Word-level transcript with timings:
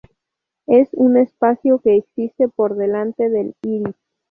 Es 0.65 0.89
un 0.93 1.15
espacio 1.15 1.77
que 1.77 1.95
existe 1.95 2.47
por 2.47 2.75
delante 2.75 3.29
del 3.29 3.53
iris. 3.61 3.93